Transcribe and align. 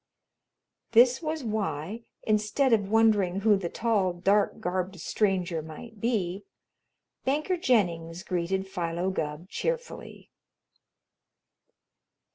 This 0.93 1.21
was 1.21 1.43
why, 1.43 2.05
instead 2.23 2.73
of 2.73 2.89
wondering 2.89 3.41
who 3.41 3.55
the 3.55 3.69
tall, 3.69 4.13
dark 4.13 4.59
garbed 4.59 4.99
stranger 4.99 5.61
might 5.61 5.99
be, 6.01 6.43
Banker 7.23 7.55
Jennings 7.55 8.23
greeted 8.23 8.65
Philo 8.67 9.11
Gubb 9.11 9.47
cheerfully. 9.47 10.31